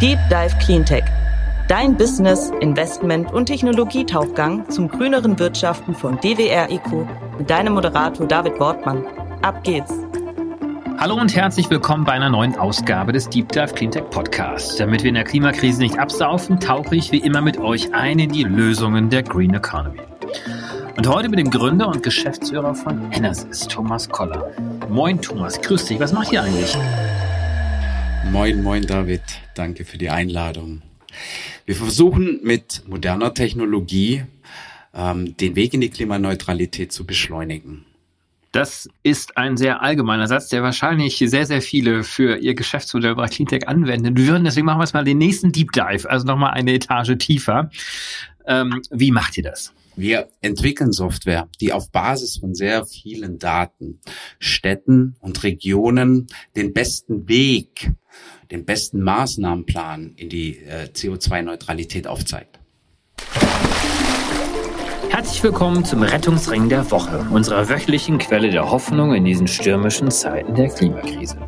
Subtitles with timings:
[0.00, 1.02] Deep Dive Cleantech.
[1.66, 7.04] Dein Business, Investment und Technologietauchgang zum grüneren Wirtschaften von DWR Eco
[7.36, 9.04] mit deinem Moderator David Wortmann.
[9.42, 9.92] Ab geht's!
[10.98, 14.76] Hallo und herzlich willkommen bei einer neuen Ausgabe des Deep Dive Cleantech Podcasts.
[14.76, 18.30] Damit wir in der Klimakrise nicht absaufen, tauche ich wie immer mit euch ein in
[18.30, 20.02] die Lösungen der Green Economy.
[20.96, 24.48] Und heute mit dem Gründer und Geschäftsführer von Enersys, Thomas Koller.
[24.88, 25.98] Moin Thomas, grüß dich.
[25.98, 26.78] Was macht ihr eigentlich?
[28.30, 29.22] Moin, moin David.
[29.54, 30.82] Danke für die Einladung.
[31.64, 34.24] Wir versuchen mit moderner Technologie
[34.94, 37.86] ähm, den Weg in die Klimaneutralität zu beschleunigen.
[38.52, 43.28] Das ist ein sehr allgemeiner Satz, der wahrscheinlich sehr, sehr viele für ihr Geschäftsmodell bei
[43.28, 44.44] Cleantech anwenden würden.
[44.44, 47.70] Deswegen machen wir jetzt mal den nächsten Deep Dive, also nochmal eine Etage tiefer.
[48.46, 49.72] Ähm, wie macht ihr das?
[49.98, 53.98] Wir entwickeln Software, die auf Basis von sehr vielen Daten
[54.38, 57.90] Städten und Regionen den besten Weg,
[58.52, 62.60] den besten Maßnahmenplan in die äh, CO2-Neutralität aufzeigt.
[65.10, 70.54] Herzlich willkommen zum Rettungsring der Woche, unserer wöchentlichen Quelle der Hoffnung in diesen stürmischen Zeiten
[70.54, 71.38] der Klimakrise.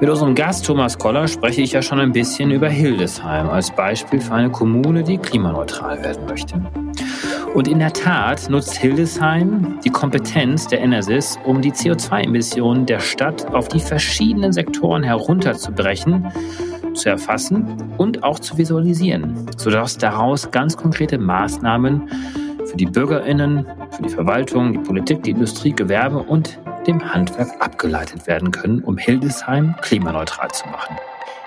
[0.00, 4.20] Mit unserem Gast Thomas Koller spreche ich ja schon ein bisschen über Hildesheim als Beispiel
[4.20, 6.60] für eine Kommune, die klimaneutral werden möchte.
[7.54, 13.46] Und in der Tat nutzt Hildesheim die Kompetenz der Enersys, um die CO2-Emissionen der Stadt
[13.54, 16.32] auf die verschiedenen Sektoren herunterzubrechen,
[16.94, 22.08] zu erfassen und auch zu visualisieren, sodass daraus ganz konkrete Maßnahmen
[22.66, 26.58] für die Bürgerinnen, für die Verwaltung, die Politik, die Industrie, Gewerbe und
[26.88, 30.96] dem Handwerk abgeleitet werden können, um Hildesheim klimaneutral zu machen.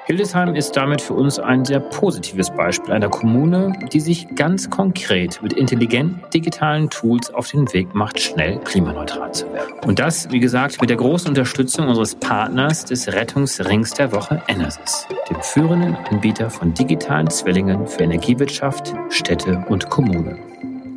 [0.07, 5.41] Hildesheim ist damit für uns ein sehr positives Beispiel einer Kommune, die sich ganz konkret
[5.43, 9.73] mit intelligenten digitalen Tools auf den Weg macht, schnell klimaneutral zu werden.
[9.85, 15.05] Und das, wie gesagt, mit der großen Unterstützung unseres Partners des Rettungsrings der Woche Enersys,
[15.29, 20.39] dem führenden Anbieter von digitalen Zwillingen für Energiewirtschaft, Städte und Kommunen.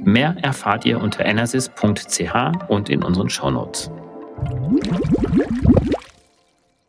[0.04, 3.90] Mehr erfahrt ihr unter enersys.ch und in unseren Shownotes.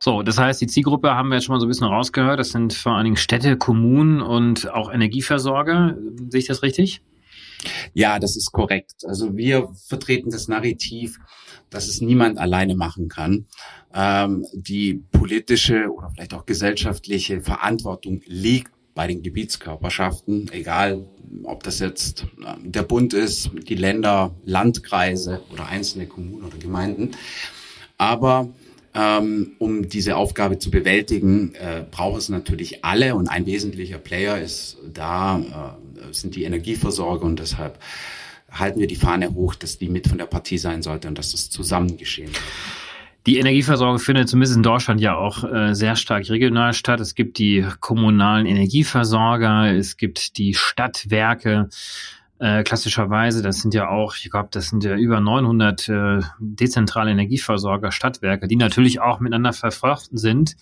[0.03, 2.39] So, das heißt, die Zielgruppe haben wir jetzt schon mal so ein bisschen rausgehört.
[2.39, 5.95] Das sind vor allen Dingen Städte, Kommunen und auch Energieversorger.
[6.29, 7.03] Sehe ich das richtig?
[7.93, 9.05] Ja, das ist korrekt.
[9.05, 11.19] Also wir vertreten das Narrativ,
[11.69, 13.45] dass es niemand alleine machen kann.
[13.93, 21.05] Ähm, die politische oder vielleicht auch gesellschaftliche Verantwortung liegt bei den Gebietskörperschaften, egal
[21.43, 27.11] ob das jetzt ähm, der Bund ist, die Länder, Landkreise oder einzelne Kommunen oder Gemeinden.
[27.99, 28.49] Aber
[28.93, 34.39] ähm, um diese Aufgabe zu bewältigen, äh, braucht es natürlich alle und ein wesentlicher Player
[34.39, 37.79] ist da, äh, sind die Energieversorger und deshalb
[38.51, 41.31] halten wir die Fahne hoch, dass die mit von der Partie sein sollte und dass
[41.31, 42.31] das zusammen geschehen.
[43.27, 46.99] Die Energieversorgung findet zumindest in Deutschland ja auch äh, sehr stark regional statt.
[46.99, 51.69] Es gibt die kommunalen Energieversorger, es gibt die Stadtwerke.
[52.41, 57.11] Äh, klassischerweise, das sind ja auch, ich glaube, das sind ja über 900 äh, dezentrale
[57.11, 60.57] Energieversorger, Stadtwerke, die natürlich auch miteinander verflochten sind.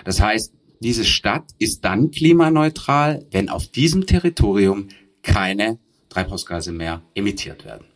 [0.05, 4.89] Das heißt, diese Stadt ist dann klimaneutral, wenn auf diesem Territorium
[5.23, 5.79] keine
[6.09, 7.87] Treibhausgase mehr emittiert werden.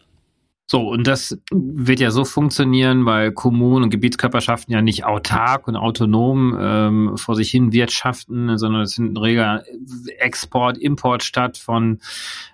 [0.73, 5.75] So, und das wird ja so funktionieren, weil Kommunen und Gebietskörperschaften ja nicht autark und
[5.75, 9.65] autonom ähm, vor sich hin wirtschaften, sondern es sind ein reger
[10.21, 11.99] Export, Import statt von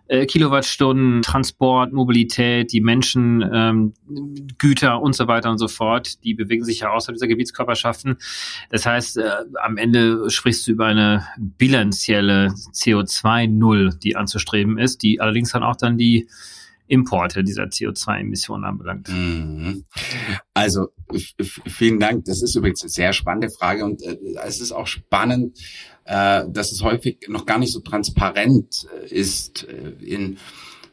[0.06, 3.92] äh, Kilowattstunden, Transport, Mobilität, die Menschen, ähm,
[4.56, 8.16] Güter und so weiter und so fort, die bewegen sich ja außerhalb dieser Gebietskörperschaften.
[8.70, 9.28] Das heißt, äh,
[9.62, 15.76] am Ende sprichst du über eine bilanzielle CO2-Null, die anzustreben ist, die allerdings dann auch
[15.76, 16.28] dann die
[16.88, 19.08] Importe dieser CO2-Emissionen anbelangt?
[19.08, 19.84] Mhm.
[20.54, 20.88] Also
[21.66, 22.24] vielen Dank.
[22.24, 25.58] Das ist übrigens eine sehr spannende Frage und äh, es ist auch spannend,
[26.04, 30.38] äh, dass es häufig noch gar nicht so transparent äh, ist äh, in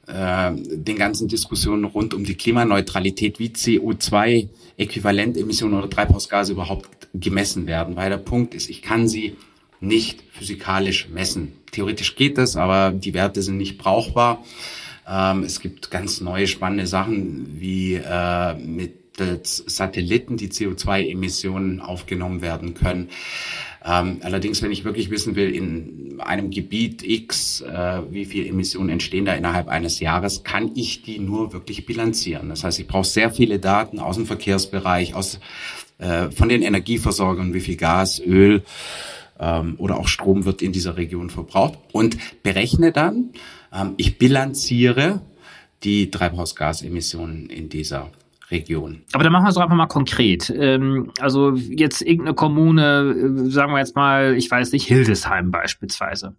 [0.08, 7.96] äh, den ganzen Diskussionen rund um die Klimaneutralität, wie CO2-Äquivalentemissionen oder Treibhausgase überhaupt gemessen werden.
[7.96, 9.38] Weil der Punkt ist, ich kann sie
[9.80, 11.54] nicht physikalisch messen.
[11.72, 14.44] Theoretisch geht das, aber die Werte sind nicht brauchbar.
[15.08, 22.74] Ähm, es gibt ganz neue spannende Sachen wie äh, mittels Satelliten die CO2-Emissionen aufgenommen werden
[22.74, 23.10] können.
[23.86, 28.90] Ähm, allerdings, wenn ich wirklich wissen will, in einem Gebiet X, äh, wie viel Emissionen
[28.90, 32.48] entstehen da innerhalb eines Jahres, kann ich die nur wirklich bilanzieren.
[32.48, 35.40] Das heißt, ich brauche sehr viele Daten aus dem Verkehrsbereich, aus,
[35.98, 38.64] äh, von den Energieversorgern, wie viel Gas, Öl
[39.38, 43.32] ähm, oder auch Strom wird in dieser Region verbraucht und berechne dann,
[43.98, 45.22] ich bilanziere
[45.84, 48.12] die Treibhausgasemissionen in dieser
[48.52, 49.02] Region.
[49.14, 50.50] Aber dann machen wir es doch einfach mal konkret.
[50.56, 56.36] Ähm, also jetzt irgendeine Kommune, äh, sagen wir jetzt mal, ich weiß nicht, Hildesheim beispielsweise.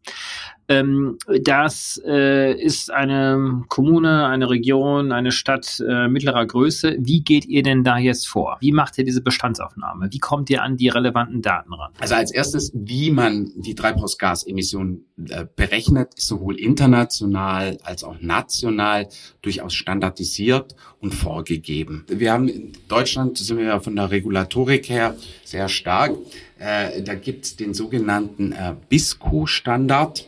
[0.69, 6.97] Ähm, das äh, ist eine Kommune, eine Region, eine Stadt äh, mittlerer Größe.
[6.99, 8.57] Wie geht ihr denn da jetzt vor?
[8.61, 10.09] Wie macht ihr diese Bestandsaufnahme?
[10.11, 11.93] Wie kommt ihr an die relevanten Daten ran?
[12.01, 19.09] Also als erstes, wie man die Treibhausgasemissionen äh, berechnet, ist sowohl international als auch national
[19.43, 22.05] durchaus standardisiert und vorgegeben.
[22.09, 26.13] Wir haben in Deutschland, sind wir ja von der Regulatorik her sehr stark.
[26.59, 30.27] Äh, da gibt es den sogenannten äh, BISCO-Standard.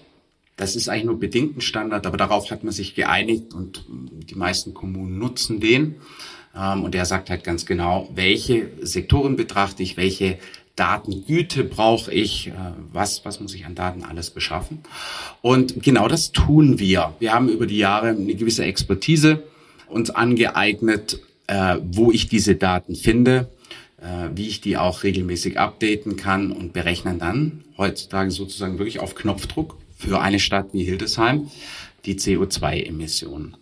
[0.57, 4.35] Das ist eigentlich nur bedingt ein Standard, aber darauf hat man sich geeinigt und die
[4.35, 5.97] meisten Kommunen nutzen den.
[6.57, 10.39] Ähm, und der sagt halt ganz genau, welche Sektoren betrachte ich, welche
[10.75, 12.53] Datengüte brauche ich, äh,
[12.93, 14.81] was, was muss ich an Daten alles beschaffen.
[15.43, 17.15] Und genau das tun wir.
[17.19, 19.43] Wir haben über die Jahre eine gewisse Expertise
[19.89, 23.51] uns angeeignet, äh, wo ich diese Daten finde,
[24.01, 29.15] äh, wie ich die auch regelmäßig updaten kann und berechnen dann heutzutage sozusagen wirklich auf
[29.15, 31.51] Knopfdruck für eine Stadt wie Hildesheim
[32.05, 33.57] die CO2-Emissionen.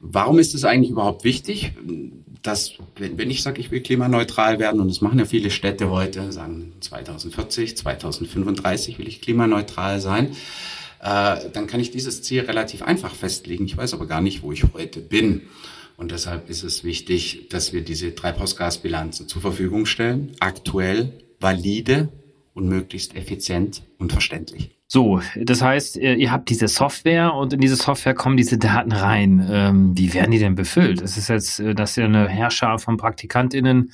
[0.00, 1.72] Warum ist es eigentlich überhaupt wichtig,
[2.42, 6.32] dass, wenn, ich sage, ich will klimaneutral werden, und das machen ja viele Städte heute,
[6.32, 10.32] sagen 2040, 2035 will ich klimaneutral sein,
[11.00, 13.64] äh, dann kann ich dieses Ziel relativ einfach festlegen.
[13.64, 15.42] Ich weiß aber gar nicht, wo ich heute bin.
[15.96, 22.08] Und deshalb ist es wichtig, dass wir diese Treibhausgasbilanzen zur Verfügung stellen, aktuell, valide
[22.56, 24.70] und möglichst effizient und verständlich.
[24.88, 28.92] So, das heißt, äh, ihr habt diese Software und in diese Software kommen diese Daten
[28.92, 29.46] rein.
[29.50, 31.02] Ähm, wie werden die denn befüllt?
[31.02, 33.92] Es ist jetzt, äh, dass ihr eine Herrscher von PraktikantInnen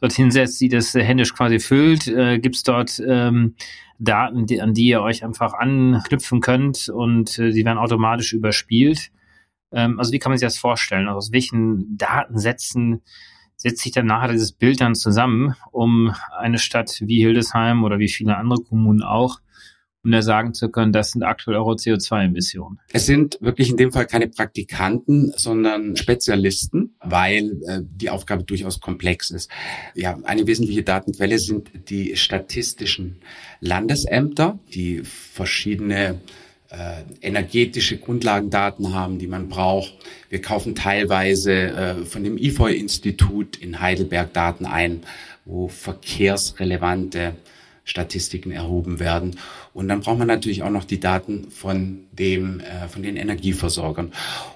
[0.00, 2.04] dorthin setzt, die das äh, händisch quasi füllt.
[2.42, 3.54] Gibt es dort ähm,
[3.98, 9.10] Daten, an die ihr euch einfach anknüpfen könnt und äh, die werden automatisch überspielt?
[9.70, 11.06] Ähm, also wie kann man sich das vorstellen?
[11.06, 13.02] Also aus welchen Datensätzen
[13.62, 18.08] setzt sich dann nachher dieses Bild dann zusammen, um eine Stadt wie Hildesheim oder wie
[18.08, 19.38] viele andere Kommunen auch
[20.04, 22.80] um da sagen zu können, das sind aktuell eure CO2-Emissionen?
[22.92, 28.80] Es sind wirklich in dem Fall keine Praktikanten, sondern Spezialisten, weil äh, die Aufgabe durchaus
[28.80, 29.50] komplex ist.
[29.94, 33.20] Ja, eine wesentliche Datenquelle sind die statistischen
[33.60, 36.20] Landesämter, die verschiedene
[36.72, 39.94] äh, energetische Grundlagendaten haben, die man braucht.
[40.30, 45.02] Wir kaufen teilweise äh, von dem IFOI-Institut in Heidelberg Daten ein,
[45.44, 47.34] wo verkehrsrelevante
[47.84, 49.38] Statistiken erhoben werden.
[49.74, 54.12] Und dann braucht man natürlich auch noch die Daten von dem, äh, von den Energieversorgern.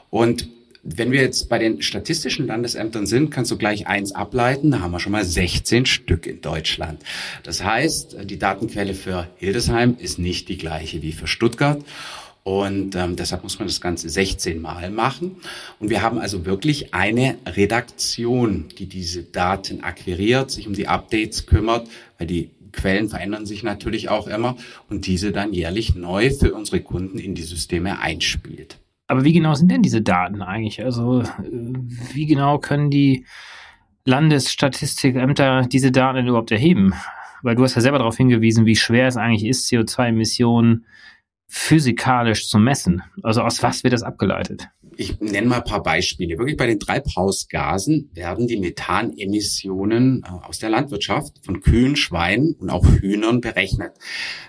[0.09, 0.49] Und
[0.95, 4.71] wenn wir jetzt bei den statistischen Landesämtern sind, kannst du gleich eins ableiten.
[4.71, 7.02] Da haben wir schon mal 16 Stück in Deutschland.
[7.43, 11.83] Das heißt, die Datenquelle für Hildesheim ist nicht die gleiche wie für Stuttgart.
[12.45, 15.37] Und ähm, deshalb muss man das Ganze 16 Mal machen.
[15.81, 21.47] Und wir haben also wirklich eine Redaktion, die diese Daten akquiriert, sich um die Updates
[21.47, 21.88] kümmert,
[22.19, 24.57] weil die Quellen verändern sich natürlich auch immer
[24.88, 28.78] und diese dann jährlich neu für unsere Kunden in die Systeme einspielt.
[29.09, 30.85] Aber wie genau sind denn diese Daten eigentlich?
[30.85, 31.27] Also äh,
[32.13, 33.25] wie genau können die
[34.05, 36.95] Landesstatistikämter diese Daten denn überhaupt erheben?
[37.43, 40.87] Weil du hast ja selber darauf hingewiesen, wie schwer es eigentlich ist, CO2-Emissionen
[41.49, 43.03] physikalisch zu messen.
[43.23, 44.69] Also aus was wird das abgeleitet?
[44.99, 46.38] Ich nenne mal ein paar Beispiele.
[46.38, 52.71] Wirklich bei den Treibhausgasen werden die Methanemissionen äh, aus der Landwirtschaft von Kühen, Schweinen und
[52.71, 53.93] auch Hühnern berechnet.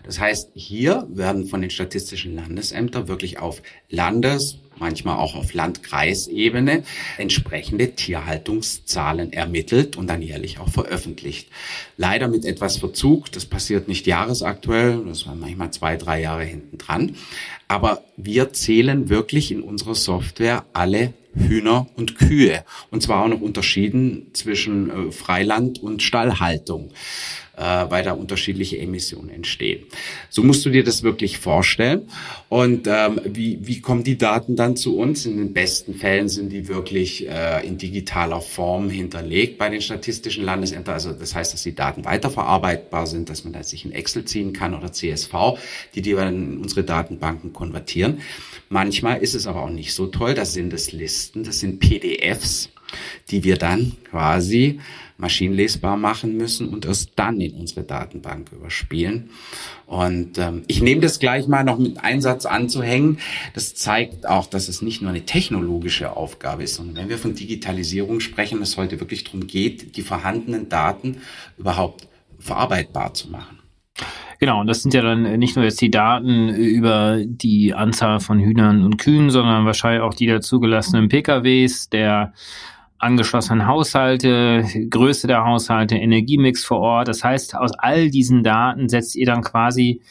[0.04, 6.84] Das heißt, hier werden von den statistischen Landesämtern wirklich auf Landes- manchmal auch auf Landkreisebene
[7.18, 11.50] entsprechende Tierhaltungszahlen ermittelt und dann jährlich auch veröffentlicht.
[11.98, 16.78] Leider mit etwas Verzug, das passiert nicht jahresaktuell, das war manchmal zwei, drei Jahre hinten
[16.78, 17.16] dran.
[17.68, 22.64] Aber wir zählen wirklich in unserer Software alle Hühner und Kühe.
[22.90, 26.92] Und zwar auch noch unterschieden zwischen äh, Freiland und Stallhaltung
[27.62, 29.86] weil da unterschiedliche Emissionen entstehen.
[30.30, 32.10] So musst du dir das wirklich vorstellen.
[32.50, 35.26] Und ähm, wie, wie kommen die Daten dann zu uns?
[35.26, 40.46] In den besten Fällen sind die wirklich äh, in digitaler Form hinterlegt bei den statistischen
[40.46, 40.94] Landesämtern.
[40.94, 44.54] Also das heißt, dass die Daten weiterverarbeitbar sind, dass man da sich in Excel ziehen
[44.54, 45.34] kann oder CSV,
[45.96, 48.22] die die dann in unsere Datenbanken konvertieren.
[48.70, 50.34] Manchmal ist es aber auch nicht so toll.
[50.34, 52.70] Das sind es Listen, das sind PDFs,
[53.30, 54.80] die wir dann quasi
[55.18, 59.32] maschinenlesbar machen müssen und erst dann in unsere Datenbank überspielen.
[59.86, 63.20] Und ähm, ich nehme das gleich mal noch mit Einsatz anzuhängen.
[63.54, 67.34] Das zeigt auch, dass es nicht nur eine technologische Aufgabe ist, sondern wenn wir von
[67.34, 71.18] Digitalisierung sprechen, es heute wirklich darum geht, die vorhandenen Daten
[71.58, 72.08] überhaupt
[72.40, 73.60] verarbeitbar zu machen.
[74.40, 78.40] Genau, und das sind ja dann nicht nur jetzt die Daten über die Anzahl von
[78.40, 82.34] Hühnern und Kühen, sondern wahrscheinlich auch die der zugelassenen PKWs, der
[83.00, 87.08] angeschlossenen Haushalte, Größe der Haushalte, Energiemix vor Ort.
[87.08, 90.02] Das heißt, aus all diesen Daten setzt ihr dann quasi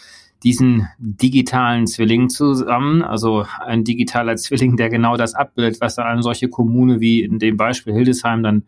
[0.43, 6.23] diesen digitalen Zwilling zusammen, also ein digitaler Zwilling, der genau das abbildet, was dann eine
[6.23, 8.63] solche Kommune wie in dem Beispiel Hildesheim dann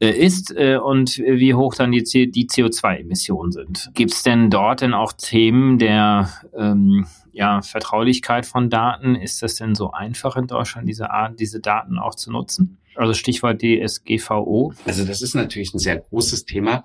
[0.00, 3.90] äh, ist äh, und wie hoch dann die, die CO2-Emissionen sind.
[3.94, 9.14] Gibt es denn dort denn auch Themen der ähm, ja, Vertraulichkeit von Daten?
[9.14, 12.78] Ist das denn so einfach in Deutschland, diese Art, diese Daten auch zu nutzen?
[12.96, 14.74] Also Stichwort DSGVO.
[14.84, 16.84] Also das ist natürlich ein sehr großes Thema.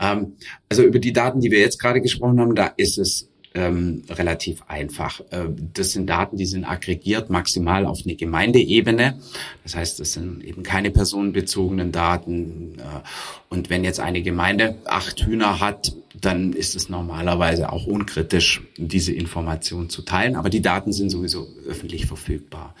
[0.00, 0.36] Ähm,
[0.68, 4.62] also über die Daten, die wir jetzt gerade gesprochen haben, da ist es ähm, relativ
[4.68, 5.20] einfach.
[5.30, 9.18] Äh, das sind Daten, die sind aggregiert maximal auf eine Gemeindeebene.
[9.62, 12.74] Das heißt, das sind eben keine personenbezogenen Daten.
[12.78, 12.82] Äh,
[13.48, 19.12] und wenn jetzt eine Gemeinde acht Hühner hat, dann ist es normalerweise auch unkritisch, diese
[19.12, 20.36] Information zu teilen.
[20.36, 22.74] Aber die Daten sind sowieso öffentlich verfügbar.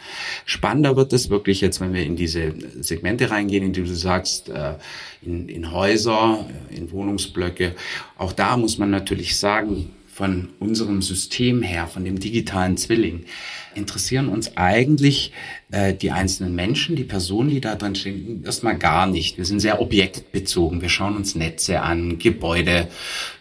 [0.44, 4.50] Spannender wird es wirklich jetzt, wenn wir in diese Segmente reingehen, in die du sagst,
[4.50, 4.74] äh,
[5.22, 7.74] in, in Häuser, in Wohnungsblöcke.
[8.18, 13.26] Auch da muss man natürlich sagen, von unserem System her, von dem digitalen Zwilling,
[13.74, 15.30] interessieren uns eigentlich
[15.70, 19.36] äh, die einzelnen Menschen, die Personen, die da drin stehen, erstmal gar nicht.
[19.36, 20.80] Wir sind sehr objektbezogen.
[20.80, 22.88] Wir schauen uns Netze an, Gebäude,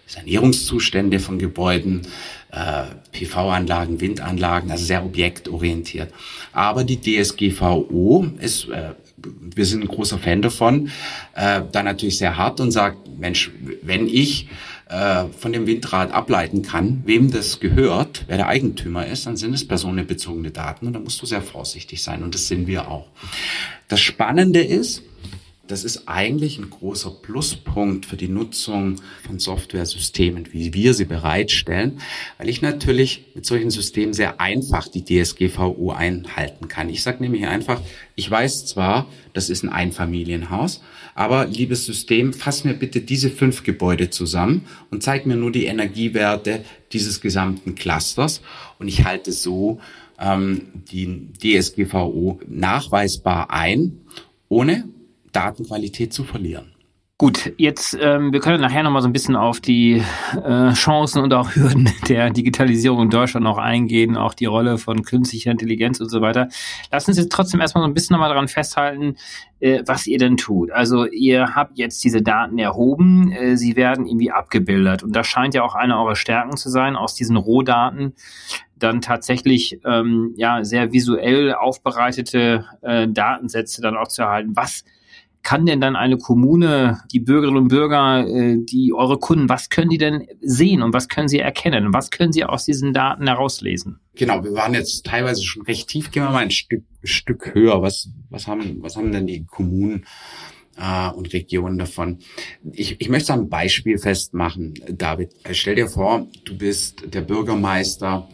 [0.05, 2.01] Sanierungszustände von Gebäuden,
[2.51, 6.11] äh, PV-Anlagen, Windanlagen, also sehr objektorientiert.
[6.51, 10.89] Aber die DSGVO ist, äh, wir sind ein großer Fan davon,
[11.35, 13.49] äh, da natürlich sehr hart und sagt, Mensch,
[13.81, 14.49] wenn ich
[14.87, 19.53] äh, von dem Windrad ableiten kann, wem das gehört, wer der Eigentümer ist, dann sind
[19.53, 23.07] es personenbezogene Daten und da musst du sehr vorsichtig sein und das sind wir auch.
[23.87, 25.01] Das Spannende ist,
[25.67, 31.99] das ist eigentlich ein großer Pluspunkt für die Nutzung von Softwaresystemen, wie wir sie bereitstellen,
[32.37, 36.89] weil ich natürlich mit solchen Systemen sehr einfach die DSGVO einhalten kann.
[36.89, 37.81] Ich sage nämlich einfach,
[38.15, 40.81] ich weiß zwar, das ist ein Einfamilienhaus,
[41.15, 45.65] aber liebes System, fass mir bitte diese fünf Gebäude zusammen und zeig mir nur die
[45.65, 48.41] Energiewerte dieses gesamten Clusters
[48.77, 49.79] und ich halte so
[50.19, 53.99] ähm, die DSGVO nachweisbar ein,
[54.47, 54.85] ohne
[55.35, 56.75] Datenqualität zu verlieren.
[57.17, 60.03] Gut, jetzt, ähm, wir können nachher nochmal so ein bisschen auf die
[60.43, 65.01] äh, Chancen und auch Hürden der Digitalisierung in Deutschland noch eingehen, auch die Rolle von
[65.03, 66.49] künstlicher Intelligenz und so weiter.
[66.49, 69.15] Sie uns trotzdem erstmal so ein bisschen nochmal daran festhalten,
[69.61, 70.71] äh, was ihr denn tut.
[70.71, 75.53] Also ihr habt jetzt diese Daten erhoben, äh, sie werden irgendwie abgebildet und das scheint
[75.53, 78.13] ja auch eine eurer Stärken zu sein, aus diesen Rohdaten
[78.77, 84.51] dann tatsächlich ähm, ja sehr visuell aufbereitete äh, Datensätze dann auch zu erhalten.
[84.53, 84.83] Was
[85.45, 89.89] kann denn dann eine Kommune, die Bürgerinnen und Bürger, äh, die eure Kunden, was können
[89.89, 91.93] die denn sehen und was können sie erkennen?
[91.93, 93.99] Was können sie aus diesen Daten herauslesen?
[94.15, 96.09] Genau, wir waren jetzt teilweise schon recht tief.
[96.09, 97.81] Gehen wir mal ein Stück, Stück höher.
[97.83, 100.05] Was, was haben, was haben denn die Kommunen
[100.77, 102.19] äh, und Regionen davon?
[102.71, 105.31] Ich, ich möchte ein Beispiel festmachen, David.
[105.51, 108.27] Stell dir vor, du bist der Bürgermeister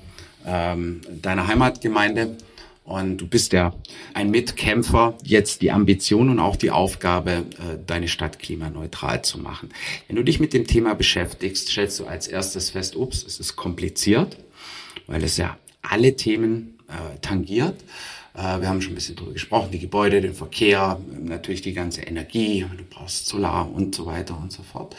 [0.46, 2.38] ähm, deiner Heimatgemeinde
[2.84, 3.74] und du bist ja
[4.14, 9.70] ein Mitkämpfer, jetzt die Ambition und auch die Aufgabe, äh, deine Stadt klimaneutral zu machen.
[10.08, 13.56] Wenn du dich mit dem Thema beschäftigst, stellst du als erstes fest, ups, es ist
[13.56, 14.38] kompliziert,
[15.08, 17.84] weil es ja alle Themen äh, tangiert.
[18.34, 22.02] Äh, wir haben schon ein bisschen drüber gesprochen, die Gebäude, den Verkehr, natürlich die ganze
[22.02, 24.96] Energie, du brauchst Solar und so weiter und so fort.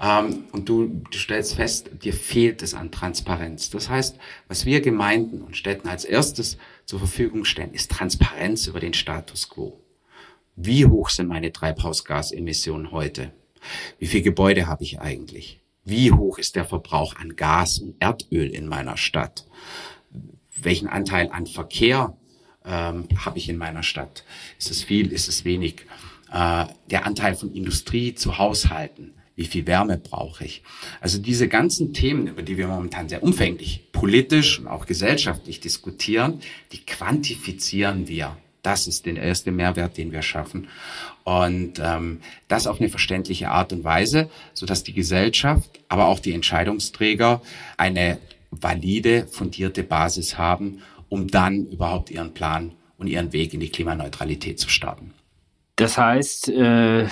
[0.00, 3.70] Ähm, und du, du stellst fest, dir fehlt es an Transparenz.
[3.70, 4.18] Das heißt,
[4.48, 9.48] was wir Gemeinden und Städten als erstes zur Verfügung stellen, ist Transparenz über den Status
[9.48, 9.80] quo.
[10.54, 13.32] Wie hoch sind meine Treibhausgasemissionen heute?
[13.98, 15.60] Wie viele Gebäude habe ich eigentlich?
[15.84, 19.46] Wie hoch ist der Verbrauch an Gas und Erdöl in meiner Stadt?
[20.56, 22.16] Welchen Anteil an Verkehr
[22.66, 24.24] ähm, habe ich in meiner Stadt?
[24.58, 25.12] Ist es viel?
[25.12, 25.86] Ist es wenig?
[26.32, 29.14] Äh, der Anteil von Industrie zu Haushalten.
[29.36, 30.62] Wie viel Wärme brauche ich?
[31.00, 36.40] Also diese ganzen Themen, über die wir momentan sehr umfänglich politisch und auch gesellschaftlich diskutieren,
[36.72, 38.38] die quantifizieren wir.
[38.62, 40.68] Das ist der erste Mehrwert, den wir schaffen.
[41.22, 46.18] Und ähm, das auf eine verständliche Art und Weise, so dass die Gesellschaft, aber auch
[46.18, 47.42] die Entscheidungsträger
[47.76, 48.18] eine
[48.50, 54.58] valide, fundierte Basis haben, um dann überhaupt ihren Plan und ihren Weg in die Klimaneutralität
[54.58, 55.12] zu starten.
[55.76, 57.06] Das heißt, äh,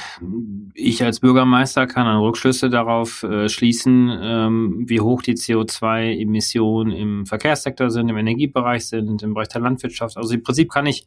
[0.72, 7.26] ich als Bürgermeister kann dann Rückschlüsse darauf äh, schließen, ähm, wie hoch die CO2-Emissionen im
[7.26, 10.16] Verkehrssektor sind, im Energiebereich sind, im Bereich der Landwirtschaft.
[10.16, 11.06] Also im Prinzip kann ich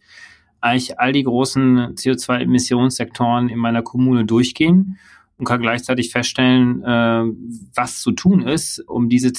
[0.62, 5.00] eigentlich all die großen CO2-Emissionssektoren in meiner Kommune durchgehen
[5.40, 7.24] und kann gleichzeitig feststellen, äh,
[7.74, 9.30] was zu tun ist, um diese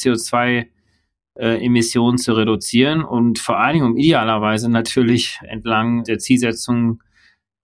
[1.39, 7.03] CO2 Emissionen zu reduzieren und vor allen Dingen idealerweise natürlich entlang der Zielsetzung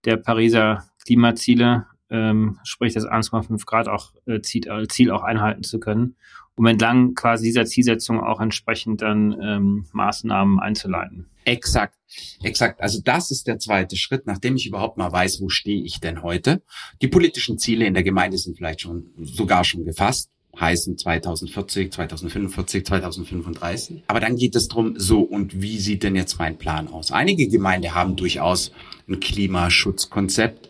[0.05, 5.63] der Pariser Klimaziele, ähm, sprich das 1,5 Grad auch, äh, Ziel, äh, Ziel auch einhalten
[5.63, 6.15] zu können,
[6.55, 11.29] um entlang quasi dieser Zielsetzung auch entsprechend dann ähm, Maßnahmen einzuleiten.
[11.43, 11.95] Exakt,
[12.41, 12.81] exakt.
[12.81, 16.23] Also das ist der zweite Schritt, nachdem ich überhaupt mal weiß, wo stehe ich denn
[16.23, 16.63] heute.
[17.01, 22.85] Die politischen Ziele in der Gemeinde sind vielleicht schon sogar schon gefasst heißen 2040, 2045,
[22.85, 24.03] 2035.
[24.07, 27.11] Aber dann geht es drum, so und wie sieht denn jetzt mein Plan aus?
[27.11, 28.71] Einige Gemeinden haben durchaus
[29.07, 30.69] ein Klimaschutzkonzept.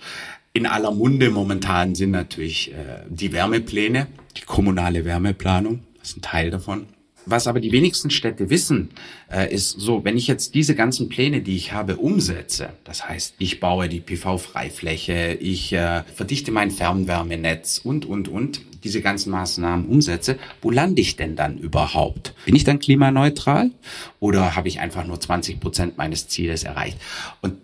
[0.54, 6.22] In aller Munde momentan sind natürlich äh, die Wärmepläne, die kommunale Wärmeplanung, das ist ein
[6.22, 6.86] Teil davon.
[7.26, 8.90] Was aber die wenigsten Städte wissen,
[9.32, 13.36] äh, ist so, wenn ich jetzt diese ganzen Pläne, die ich habe, umsetze, das heißt,
[13.40, 19.88] ich baue die PV-Freifläche, ich äh, verdichte mein Fernwärmenetz und, und, und, diese ganzen Maßnahmen
[19.88, 22.36] umsetze, wo lande ich denn dann überhaupt?
[22.46, 23.72] Bin ich dann klimaneutral
[24.20, 27.00] oder habe ich einfach nur 20 Prozent meines Zieles erreicht?
[27.42, 27.56] Und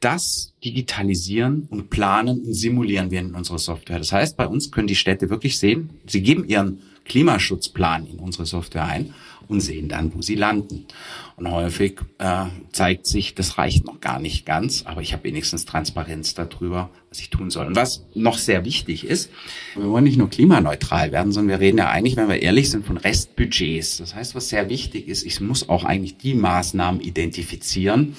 [0.00, 3.98] das digitalisieren und planen und simulieren wir in unserer Software.
[3.98, 6.80] Das heißt, bei uns können die Städte wirklich sehen, sie geben ihren
[7.10, 9.14] Klimaschutzplan in unsere Software ein
[9.48, 10.86] und sehen dann, wo sie landen.
[11.34, 15.64] Und häufig äh, zeigt sich, das reicht noch gar nicht ganz, aber ich habe wenigstens
[15.64, 17.66] Transparenz darüber, was ich tun soll.
[17.66, 19.28] Und was noch sehr wichtig ist,
[19.74, 22.86] wir wollen nicht nur klimaneutral werden, sondern wir reden ja eigentlich, wenn wir ehrlich sind,
[22.86, 23.96] von Restbudgets.
[23.96, 28.14] Das heißt, was sehr wichtig ist, ich muss auch eigentlich die Maßnahmen identifizieren,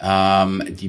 [0.00, 0.88] ähm, die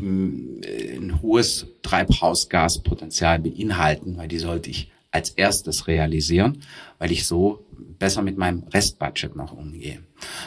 [0.67, 6.59] äh, ein hohes Treibhausgaspotenzial beinhalten, weil die sollte ich als erstes realisieren,
[6.99, 7.65] weil ich so
[7.97, 9.99] besser mit meinem Restbudget noch umgehe.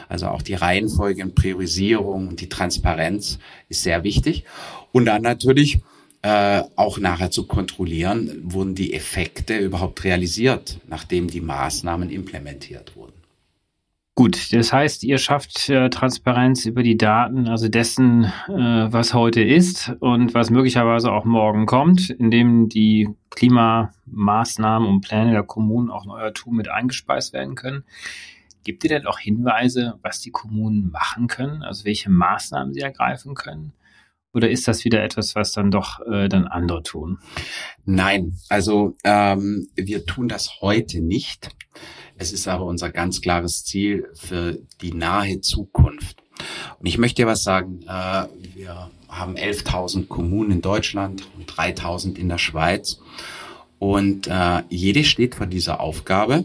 [0.08, 4.44] Also auch die Reihenfolge und Priorisierung und die Transparenz ist sehr wichtig.
[4.92, 5.80] Und dann natürlich
[6.22, 13.19] äh, auch nachher zu kontrollieren, wurden die Effekte überhaupt realisiert, nachdem die Maßnahmen implementiert wurden.
[14.20, 19.40] Gut, das heißt, ihr schafft äh, Transparenz über die Daten, also dessen, äh, was heute
[19.40, 26.04] ist und was möglicherweise auch morgen kommt, indem die Klimamaßnahmen und Pläne der Kommunen auch
[26.04, 27.84] in euer mit eingespeist werden können.
[28.62, 33.34] Gibt ihr denn auch Hinweise, was die Kommunen machen können, also welche Maßnahmen sie ergreifen
[33.34, 33.72] können?
[34.32, 37.18] Oder ist das wieder etwas, was dann doch äh, dann andere tun?
[37.84, 41.50] Nein, also ähm, wir tun das heute nicht.
[42.16, 46.22] Es ist aber unser ganz klares Ziel für die nahe Zukunft.
[46.78, 47.82] Und ich möchte dir was sagen.
[47.88, 53.00] Äh, wir haben 11.000 Kommunen in Deutschland und 3.000 in der Schweiz.
[53.78, 56.44] Und äh, jede steht vor dieser Aufgabe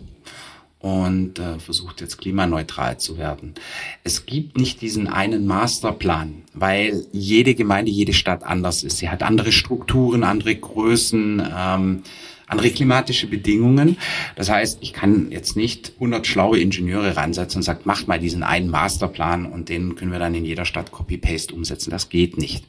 [0.86, 3.56] und äh, versucht jetzt klimaneutral zu werden.
[4.04, 9.00] Es gibt nicht diesen einen Masterplan, weil jede Gemeinde, jede Stadt anders ist.
[9.00, 11.42] Sie hat andere Strukturen, andere Größen.
[11.58, 12.04] Ähm,
[12.48, 13.98] andere klimatische Bedingungen.
[14.36, 18.44] Das heißt, ich kann jetzt nicht 100 schlaue Ingenieure ransetzen und sagen, macht mal diesen
[18.44, 21.90] einen Masterplan und den können wir dann in jeder Stadt Copy-Paste umsetzen.
[21.90, 22.64] Das geht nicht.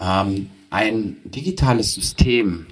[0.00, 2.66] Ähm, ein digitales System,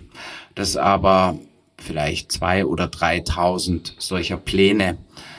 [0.56, 1.38] das aber
[1.82, 4.98] vielleicht zwei oder 3.000 solcher Pläne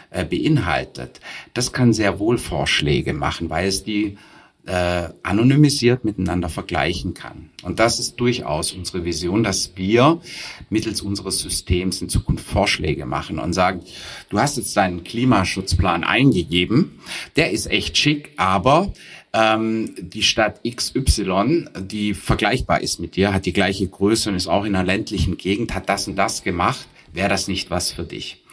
[0.10, 1.20] äh, beinhaltet,
[1.54, 4.18] das kann sehr wohl Vorschläge machen, weil es die
[4.66, 7.50] äh, anonymisiert miteinander vergleichen kann.
[7.64, 10.22] Und das ist durchaus unsere Vision, dass wir
[10.70, 13.82] mittels unseres Systems in Zukunft Vorschläge machen und sagen,
[14.30, 17.00] du hast jetzt deinen Klimaschutzplan eingegeben,
[17.36, 18.94] der ist echt schick, aber
[19.34, 24.48] ähm, die Stadt XY, die vergleichbar ist mit dir, hat die gleiche Größe und ist
[24.48, 28.04] auch in einer ländlichen Gegend, hat das und das gemacht, wäre das nicht was für
[28.04, 28.44] dich?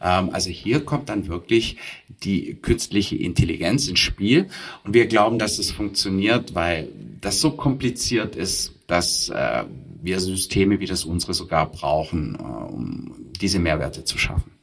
[0.00, 1.76] Ähm, also hier kommt dann wirklich
[2.22, 4.48] die künstliche Intelligenz ins Spiel.
[4.84, 6.88] Und wir glauben, dass es funktioniert, weil
[7.20, 9.64] das so kompliziert ist, dass äh,
[10.02, 14.55] wir Systeme wie das unsere sogar brauchen, äh, um diese Mehrwerte zu schaffen.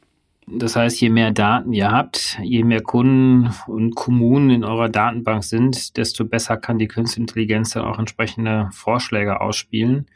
[0.46, 5.42] Das heißt, je mehr Daten ihr habt, je mehr Kunden und Kommunen in eurer Datenbank
[5.42, 10.06] sind, desto besser kann die Künstliche Intelligenz dann auch entsprechende Vorschläge ausspielen.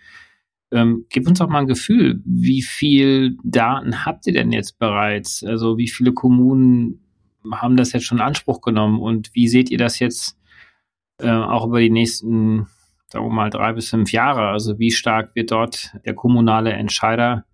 [0.71, 5.43] Ähm, gib uns doch mal ein Gefühl, wie viel Daten habt ihr denn jetzt bereits?
[5.43, 7.01] Also wie viele Kommunen
[7.51, 10.37] haben das jetzt schon in Anspruch genommen und wie seht ihr das jetzt
[11.21, 12.67] äh, auch über die nächsten,
[13.07, 14.49] sagen wir mal, drei bis fünf Jahre?
[14.49, 17.47] Also wie stark wird dort der kommunale Entscheider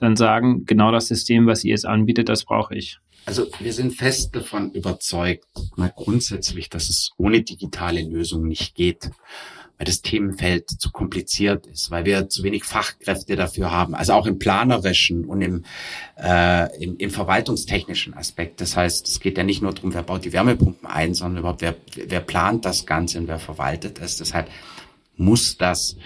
[0.00, 2.98] dann sagen, genau das System, was ihr jetzt anbietet, das brauche ich.
[3.26, 9.10] Also wir sind fest davon überzeugt, mal grundsätzlich, dass es ohne digitale Lösungen nicht geht,
[9.80, 14.26] weil das Themenfeld zu kompliziert ist, weil wir zu wenig Fachkräfte dafür haben, also auch
[14.26, 15.64] im planerischen und im,
[16.18, 18.60] äh, im, im verwaltungstechnischen Aspekt.
[18.60, 21.62] Das heißt, es geht ja nicht nur darum, wer baut die Wärmepumpen ein, sondern überhaupt,
[21.62, 24.16] wer, wer plant das Ganze und wer verwaltet es.
[24.16, 24.50] Deshalb
[25.16, 25.96] muss das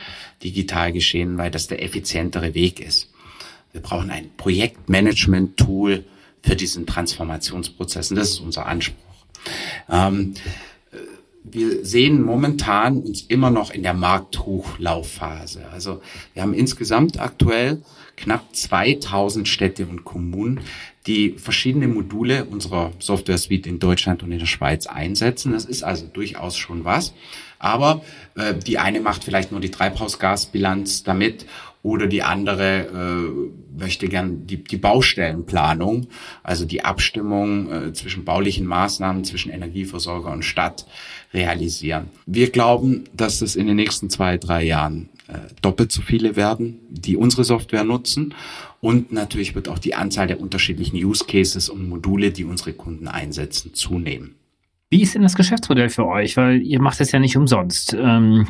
[0.43, 3.14] digital geschehen, weil das der effizientere Weg ist.
[3.75, 6.05] Wir brauchen ein Projektmanagement-Tool
[6.43, 8.13] für diesen Transformationsprozess.
[8.13, 9.27] Und das ist unser Anspruch.
[9.91, 10.35] Ähm,
[11.43, 15.69] wir sehen momentan uns immer noch in der Markthochlaufphase.
[15.73, 16.01] Also
[16.35, 17.83] wir haben insgesamt aktuell
[18.17, 20.61] knapp 2000 Städte und Kommunen,
[21.09, 25.53] die verschiedene Module unserer Software Suite in Deutschland und in der Schweiz einsetzen.
[25.53, 27.13] Das ist also durchaus schon was.
[27.59, 28.03] Aber
[28.37, 31.45] äh, die eine macht vielleicht nur die Treibhausgasbilanz damit
[31.85, 36.07] oder die andere äh, möchte gern die, die Baustellenplanung,
[36.43, 40.87] also die Abstimmung äh, zwischen baulichen Maßnahmen, zwischen Energieversorger und Stadt
[41.35, 42.09] realisieren.
[42.25, 46.81] Wir glauben, dass es in den nächsten zwei, drei Jahren äh, doppelt so viele werden,
[46.89, 48.35] die unsere Software nutzen.
[48.81, 53.09] Und natürlich wird auch die Anzahl der unterschiedlichen Use Cases und Module, die unsere Kunden
[53.09, 54.37] einsetzen, zunehmen.
[54.89, 56.39] Wie ist denn das Geschäftsmodell für euch?
[56.39, 57.95] Weil ihr macht es ja nicht umsonst.
[57.99, 58.49] Ähm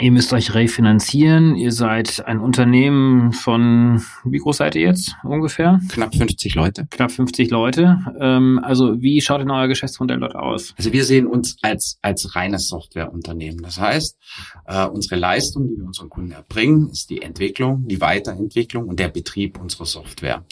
[0.00, 1.54] Ihr müsst euch refinanzieren.
[1.54, 5.80] Ihr seid ein Unternehmen von, wie groß seid ihr jetzt ungefähr?
[5.90, 6.86] Knapp 50 Leute.
[6.90, 7.98] Knapp 50 Leute.
[8.18, 10.74] Ähm, also wie schaut denn euer Geschäftsmodell dort aus?
[10.78, 13.62] Also wir sehen uns als, als reines Softwareunternehmen.
[13.62, 14.16] Das heißt,
[14.66, 19.08] äh, unsere Leistung, die wir unseren Kunden erbringen, ist die Entwicklung, die Weiterentwicklung und der
[19.08, 20.44] Betrieb unserer Software.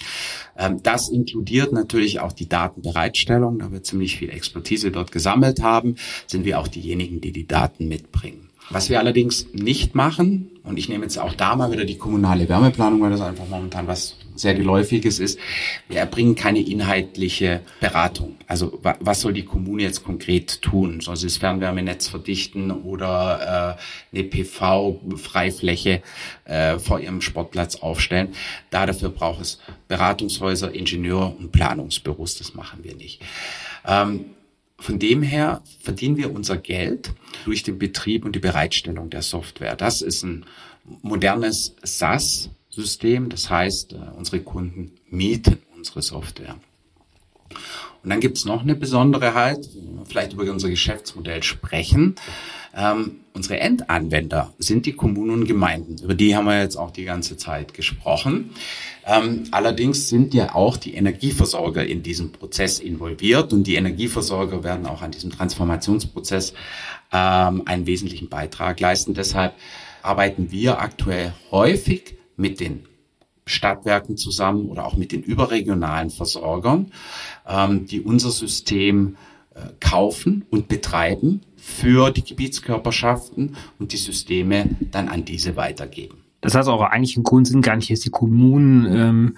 [0.56, 3.58] Ähm, das inkludiert natürlich auch die Datenbereitstellung.
[3.58, 7.88] Da wir ziemlich viel Expertise dort gesammelt haben, sind wir auch diejenigen, die die Daten
[7.88, 8.49] mitbringen.
[8.70, 12.48] Was wir allerdings nicht machen, und ich nehme jetzt auch da mal wieder die kommunale
[12.48, 15.40] Wärmeplanung, weil das einfach momentan was sehr geläufiges ist,
[15.88, 18.36] wir erbringen keine inhaltliche Beratung.
[18.46, 21.00] Also was soll die Kommune jetzt konkret tun?
[21.00, 23.76] Soll sie das Fernwärmenetz verdichten oder
[24.12, 26.02] äh, eine PV-Freifläche
[26.44, 28.28] äh, vor ihrem Sportplatz aufstellen?
[28.70, 32.38] Da dafür braucht es Beratungshäuser, Ingenieur- und Planungsbüros.
[32.38, 33.20] Das machen wir nicht.
[33.84, 34.26] Ähm,
[34.80, 37.12] von dem her verdienen wir unser Geld
[37.44, 39.76] durch den Betrieb und die Bereitstellung der Software.
[39.76, 40.44] Das ist ein
[41.02, 43.28] modernes SaaS-System.
[43.28, 46.56] Das heißt, äh, unsere Kunden mieten unsere Software.
[48.02, 49.68] Und dann gibt es noch eine Besonderheit,
[50.06, 52.14] vielleicht über unser Geschäftsmodell sprechen.
[52.74, 55.96] Ähm, unsere Endanwender sind die Kommunen und Gemeinden.
[56.02, 58.50] Über die haben wir jetzt auch die ganze Zeit gesprochen.
[59.04, 64.86] Ähm, allerdings sind ja auch die Energieversorger in diesem Prozess involviert und die Energieversorger werden
[64.86, 66.54] auch an diesem Transformationsprozess
[67.12, 69.14] ähm, einen wesentlichen Beitrag leisten.
[69.14, 69.54] Deshalb
[70.02, 72.86] arbeiten wir aktuell häufig mit den
[73.50, 76.92] Stadtwerken zusammen oder auch mit den überregionalen Versorgern,
[77.46, 79.16] ähm, die unser System
[79.54, 86.24] äh, kaufen und betreiben für die Gebietskörperschaften und die Systeme dann an diese weitergeben.
[86.40, 89.36] Das heißt, eure eigentlichen Kunden sind gar nicht jetzt die Kommunen ähm,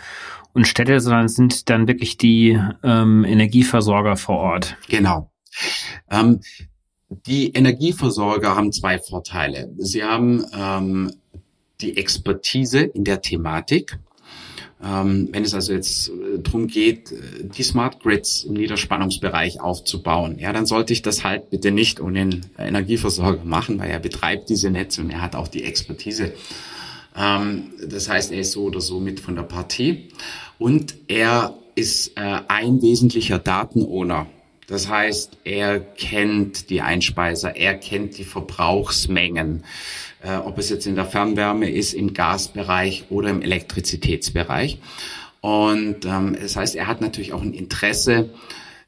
[0.53, 4.77] und Städte, sondern sind dann wirklich die ähm, Energieversorger vor Ort.
[4.89, 5.33] Genau.
[6.11, 6.41] Ähm,
[7.27, 9.73] die Energieversorger haben zwei Vorteile.
[9.79, 11.13] Sie haben ähm,
[11.83, 13.99] die Expertise in der Thematik.
[14.85, 20.39] Ähm, wenn es also jetzt äh, darum geht, äh, die Smart Grids im Niederspannungsbereich aufzubauen,
[20.41, 24.49] ja, dann sollte ich das halt bitte nicht ohne den Energieversorger machen, weil er betreibt
[24.49, 26.33] diese Netze und er hat auch die Expertise.
[27.17, 30.09] Ähm, das heißt, er ist so oder so mit von der Partie
[30.59, 34.27] und er ist äh, ein wesentlicher Datenowner
[34.73, 39.65] das heißt, er kennt die Einspeiser, er kennt die Verbrauchsmengen,
[40.23, 44.79] äh, ob es jetzt in der Fernwärme ist, im Gasbereich oder im Elektrizitätsbereich.
[45.43, 48.31] Und ähm, das heißt, er hat natürlich auch ein Interesse,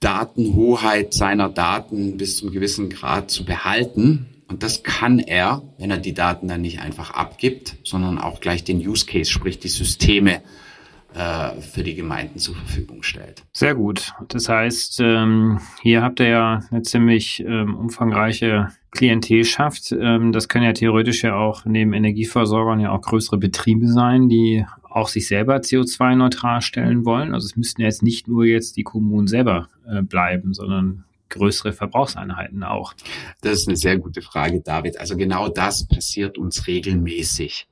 [0.00, 4.26] Datenhoheit seiner Daten bis zum gewissen Grad zu behalten.
[4.48, 8.64] Und das kann er, wenn er die Daten dann nicht einfach abgibt, sondern auch gleich
[8.64, 10.40] den Use Case, sprich die Systeme
[11.14, 13.44] für die Gemeinden zur Verfügung stellt.
[13.52, 14.12] Sehr gut.
[14.28, 19.92] Das heißt, ähm, hier habt ihr ja eine ziemlich ähm, umfangreiche Klientelschaft.
[19.92, 24.64] Ähm, das können ja theoretisch ja auch neben Energieversorgern ja auch größere Betriebe sein, die
[24.94, 27.34] auch sich selber CO2-neutral stellen wollen?
[27.34, 32.62] Also es müssten jetzt nicht nur jetzt die Kommunen selber äh, bleiben, sondern größere Verbrauchseinheiten
[32.62, 32.94] auch?
[33.40, 35.00] Das ist eine sehr gute Frage, David.
[35.00, 37.66] Also genau das passiert uns regelmäßig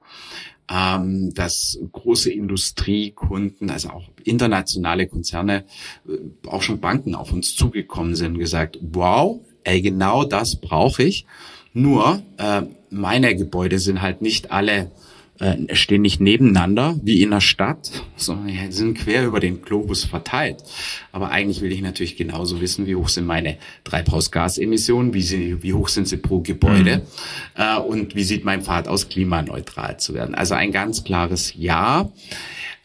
[0.72, 5.64] ähm, dass große Industriekunden, also auch internationale Konzerne,
[6.08, 11.02] äh, auch schon Banken auf uns zugekommen sind und gesagt, wow, ey, genau das brauche
[11.02, 11.26] ich.
[11.74, 14.90] Nur äh, meine Gebäude sind halt nicht alle
[15.38, 20.62] äh, stehen nicht nebeneinander wie in der Stadt, sondern sind quer über den Globus verteilt.
[21.10, 25.72] Aber eigentlich will ich natürlich genauso wissen, wie hoch sind meine Treibhausgasemissionen, wie, sie, wie
[25.72, 27.62] hoch sind sie pro Gebäude mhm.
[27.62, 30.34] äh, und wie sieht mein Pfad aus, klimaneutral zu werden.
[30.34, 32.12] Also ein ganz klares Ja.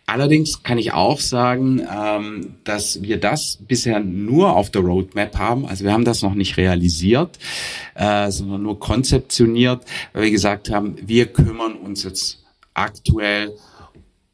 [0.09, 5.65] Allerdings kann ich auch sagen, ähm, dass wir das bisher nur auf der Roadmap haben.
[5.65, 7.37] Also wir haben das noch nicht realisiert,
[7.93, 13.53] äh, sondern nur konzeptioniert, weil wir gesagt haben, wir kümmern uns jetzt aktuell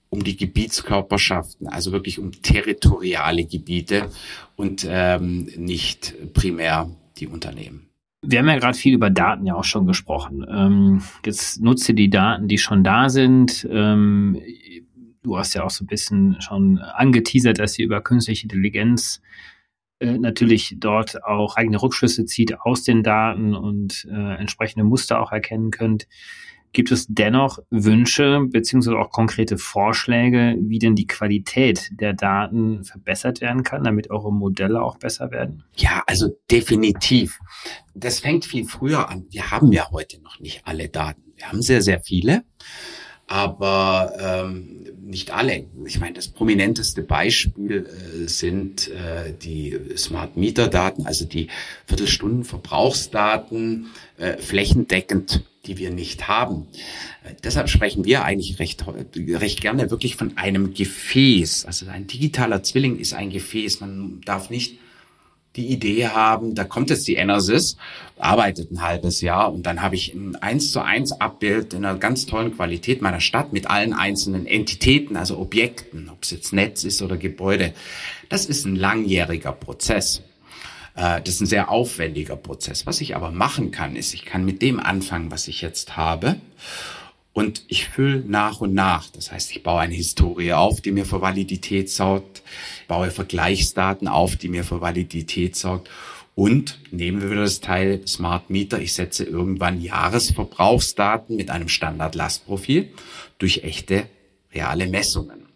[0.09, 4.11] um die Gebietskörperschaften, also wirklich um territoriale Gebiete
[4.55, 7.87] und ähm, nicht primär die Unternehmen.
[8.21, 10.45] Wir haben ja gerade viel über Daten ja auch schon gesprochen.
[10.47, 13.67] Ähm, jetzt nutze die Daten, die schon da sind.
[15.23, 19.21] Du hast ja auch so ein bisschen schon angeteasert, dass ihr über künstliche Intelligenz
[19.99, 25.31] äh, natürlich dort auch eigene Rückschlüsse zieht aus den Daten und äh, entsprechende Muster auch
[25.31, 26.07] erkennen könnt.
[26.73, 33.41] Gibt es dennoch Wünsche beziehungsweise auch konkrete Vorschläge, wie denn die Qualität der Daten verbessert
[33.41, 35.63] werden kann, damit eure Modelle auch besser werden?
[35.77, 37.39] Ja, also definitiv.
[37.93, 39.27] Das fängt viel früher an.
[39.29, 41.21] Wir haben ja heute noch nicht alle Daten.
[41.35, 42.43] Wir haben sehr, sehr viele,
[43.27, 45.65] aber ähm, nicht alle.
[45.85, 51.47] Ich meine, das prominenteste Beispiel äh, sind äh, die Smart Meter Daten, also die
[51.87, 56.67] Viertelstundenverbrauchsdaten äh, flächendeckend die wir nicht haben.
[57.23, 58.83] Äh, deshalb sprechen wir eigentlich recht,
[59.15, 61.65] recht gerne wirklich von einem Gefäß.
[61.65, 63.79] Also ein digitaler Zwilling ist ein Gefäß.
[63.79, 64.77] Man darf nicht
[65.55, 67.77] die Idee haben, da kommt jetzt die Enersys,
[68.17, 71.97] arbeitet ein halbes Jahr und dann habe ich ein eins zu eins Abbild in einer
[71.97, 76.83] ganz tollen Qualität meiner Stadt mit allen einzelnen Entitäten, also Objekten, ob es jetzt Netz
[76.83, 77.73] ist oder Gebäude.
[78.29, 80.23] Das ist ein langjähriger Prozess.
[80.95, 82.85] Äh, das ist ein sehr aufwendiger Prozess.
[82.85, 86.37] Was ich aber machen kann, ist, ich kann mit dem anfangen, was ich jetzt habe.
[87.33, 89.09] Und ich fülle nach und nach.
[89.09, 92.43] Das heißt, ich baue eine Historie auf, die mir für Validität sorgt,
[92.93, 95.89] baue Vergleichsdaten auf, die mir für Validität sorgt.
[96.35, 98.79] Und nehmen wir wieder das Teil Smart Meter.
[98.79, 102.89] Ich setze irgendwann Jahresverbrauchsdaten mit einem Standard-Lastprofil
[103.39, 104.05] durch echte,
[104.53, 105.47] reale Messungen.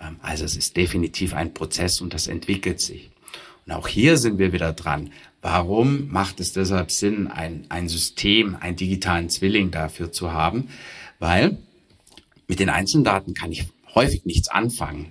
[0.00, 3.10] Ähm, also es ist definitiv ein Prozess und das entwickelt sich.
[3.66, 5.12] Und auch hier sind wir wieder dran.
[5.42, 10.68] Warum macht es deshalb Sinn, ein, ein System, einen digitalen Zwilling dafür zu haben?
[11.18, 11.58] Weil
[12.48, 15.10] mit den Einzeldaten kann ich häufig nichts anfangen.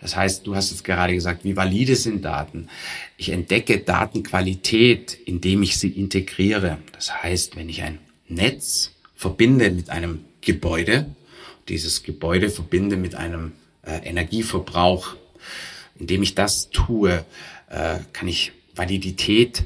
[0.00, 2.68] Das heißt, du hast jetzt gerade gesagt, wie valide sind Daten?
[3.16, 6.78] Ich entdecke Datenqualität, indem ich sie integriere.
[6.92, 11.14] Das heißt, wenn ich ein Netz verbinde mit einem Gebäude,
[11.68, 15.16] dieses Gebäude verbinde mit einem äh, Energieverbrauch,
[15.98, 17.24] indem ich das tue,
[17.68, 19.64] äh, kann ich Validität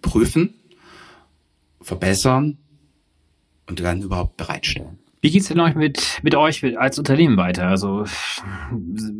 [0.00, 0.54] prüfen,
[1.80, 2.58] verbessern
[3.66, 4.98] und dann überhaupt bereitstellen.
[5.24, 7.68] Wie geht's denn euch mit, mit euch als Unternehmen weiter?
[7.68, 8.04] Also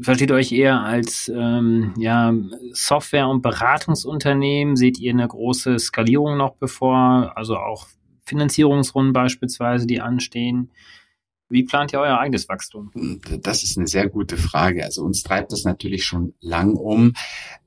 [0.03, 2.35] versteht ihr euch eher als ähm, ja,
[2.73, 4.75] Software- und Beratungsunternehmen?
[4.75, 7.33] Seht ihr eine große Skalierung noch bevor?
[7.37, 7.87] Also auch
[8.25, 10.73] Finanzierungsrunden beispielsweise, die anstehen?
[11.49, 12.91] Wie plant ihr euer eigenes Wachstum?
[13.41, 14.85] Das ist eine sehr gute Frage.
[14.85, 17.13] Also uns treibt das natürlich schon lang um,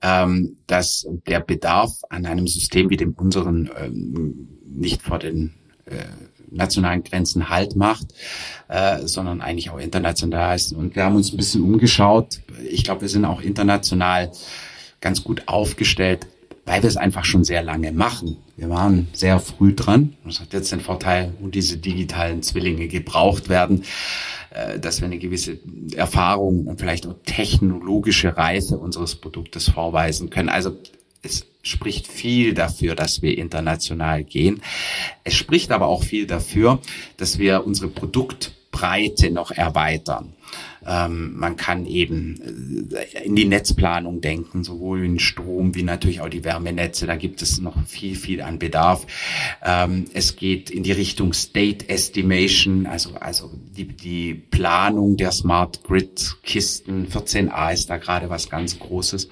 [0.01, 5.53] ähm, dass der Bedarf an einem System wie dem unseren ähm, nicht vor den
[5.85, 6.03] äh,
[6.51, 8.07] nationalen Grenzen Halt macht,
[8.67, 10.73] äh, sondern eigentlich auch international ist.
[10.73, 12.39] Und wir haben uns ein bisschen umgeschaut.
[12.69, 14.31] Ich glaube, wir sind auch international
[15.01, 16.27] ganz gut aufgestellt
[16.65, 18.37] weil wir es einfach schon sehr lange machen.
[18.57, 20.15] Wir waren sehr früh dran.
[20.25, 23.83] Das hat jetzt den Vorteil, wo diese digitalen Zwillinge gebraucht werden,
[24.49, 25.59] äh, dass wir eine gewisse
[25.95, 30.49] Erfahrung und vielleicht auch technologische Reife unseres Produktes vorweisen können.
[30.49, 30.75] Also
[31.21, 34.61] es spricht viel dafür, dass wir international gehen.
[35.23, 36.79] Es spricht aber auch viel dafür,
[37.17, 40.33] dass wir unsere Produktbreite noch erweitern.
[40.87, 46.29] Ähm, man kann eben äh, in die Netzplanung denken, sowohl in Strom wie natürlich auch
[46.29, 47.07] die Wärmenetze.
[47.07, 49.07] Da gibt es noch viel, viel an Bedarf.
[49.63, 55.83] Ähm, es geht in die Richtung State Estimation, also, also die, die Planung der Smart
[55.83, 57.07] Grid Kisten.
[57.07, 59.27] 14a ist da gerade was ganz Großes.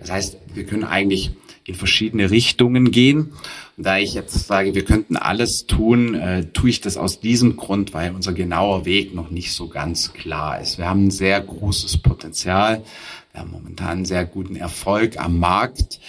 [0.00, 1.30] Das heißt, wir können eigentlich
[1.66, 3.32] in verschiedene Richtungen gehen.
[3.76, 7.56] Und da ich jetzt sage, wir könnten alles tun, äh, tue ich das aus diesem
[7.56, 10.78] Grund, weil unser genauer Weg noch nicht so ganz klar ist.
[10.78, 12.84] Wir haben ein sehr großes Potenzial.
[13.32, 16.00] Wir haben momentan einen sehr guten Erfolg am Markt.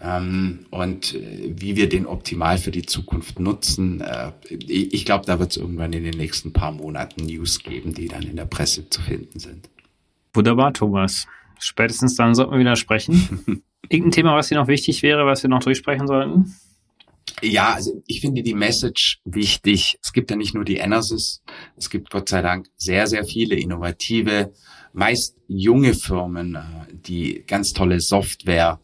[0.00, 5.40] Ähm, und äh, wie wir den optimal für die Zukunft nutzen, äh, ich glaube, da
[5.40, 8.88] wird es irgendwann in den nächsten paar Monaten News geben, die dann in der Presse
[8.90, 9.68] zu finden sind.
[10.34, 11.26] Wunderbar, Thomas.
[11.58, 13.62] Spätestens dann sollten wir wieder sprechen.
[13.88, 16.54] Irgendein Thema, was dir noch wichtig wäre, was wir noch durchsprechen sollten?
[17.42, 19.98] Ja, also ich finde die Message wichtig.
[20.02, 21.42] Es gibt ja nicht nur die Enersys,
[21.76, 24.52] es gibt Gott sei Dank sehr, sehr viele innovative,
[24.92, 26.60] meist junge Firmen, äh,
[26.90, 28.80] die ganz tolle Software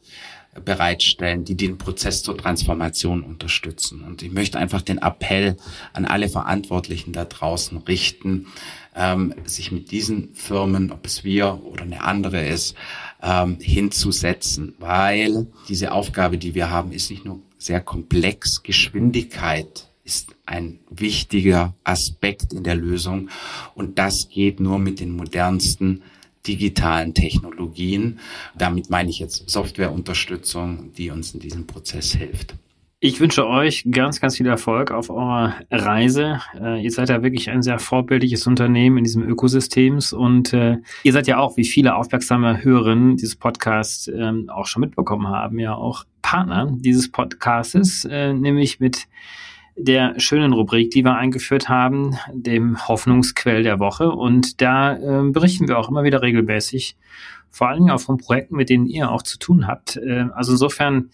[0.64, 4.02] bereitstellen, die den Prozess zur Transformation unterstützen.
[4.02, 5.56] Und ich möchte einfach den Appell
[5.92, 8.46] an alle Verantwortlichen da draußen richten,
[8.94, 12.76] ähm, sich mit diesen Firmen, ob es wir oder eine andere ist,
[13.24, 18.62] ähm, hinzusetzen, weil diese Aufgabe, die wir haben, ist nicht nur sehr komplex.
[18.62, 23.30] Geschwindigkeit ist ein wichtiger Aspekt in der Lösung
[23.74, 26.02] und das geht nur mit den modernsten
[26.46, 28.20] digitalen Technologien.
[28.54, 32.54] Damit meine ich jetzt Softwareunterstützung, die uns in diesem Prozess hilft.
[33.06, 36.40] Ich wünsche euch ganz, ganz viel Erfolg auf eurer Reise.
[36.58, 41.12] Äh, ihr seid ja wirklich ein sehr vorbildliches Unternehmen in diesem Ökosystems und äh, ihr
[41.12, 45.74] seid ja auch, wie viele aufmerksame Hörerinnen dieses Podcasts ähm, auch schon mitbekommen haben, ja
[45.74, 49.06] auch Partner dieses Podcastes, äh, nämlich mit
[49.76, 54.12] der schönen Rubrik, die wir eingeführt haben, dem Hoffnungsquell der Woche.
[54.12, 56.96] Und da äh, berichten wir auch immer wieder regelmäßig,
[57.50, 59.98] vor allen Dingen auch von Projekten, mit denen ihr auch zu tun habt.
[59.98, 61.10] Äh, also insofern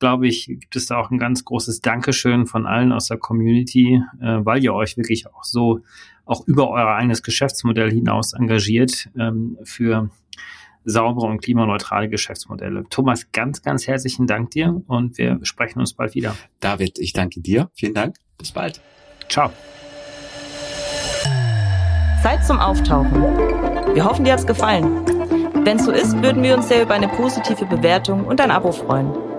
[0.00, 4.02] glaube ich, gibt es da auch ein ganz großes Dankeschön von allen aus der Community,
[4.20, 5.80] äh, weil ihr euch wirklich auch so
[6.24, 10.10] auch über euer eigenes Geschäftsmodell hinaus engagiert ähm, für
[10.84, 12.84] saubere und klimaneutrale Geschäftsmodelle.
[12.88, 16.36] Thomas, ganz, ganz herzlichen Dank dir und wir sprechen uns bald wieder.
[16.60, 17.70] David, ich danke dir.
[17.74, 18.16] Vielen Dank.
[18.38, 18.80] Bis bald.
[19.28, 19.50] Ciao.
[22.22, 23.22] Zeit zum Auftauchen.
[23.94, 25.04] Wir hoffen, dir hat's gefallen.
[25.64, 28.72] Wenn es so ist, würden wir uns sehr über eine positive Bewertung und ein Abo
[28.72, 29.29] freuen.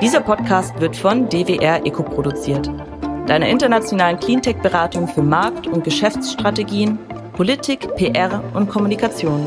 [0.00, 2.70] Dieser Podcast wird von DWR Eco produziert,
[3.26, 6.98] deiner internationalen Cleantech-Beratung für Markt- und Geschäftsstrategien,
[7.32, 9.46] Politik, PR und Kommunikation.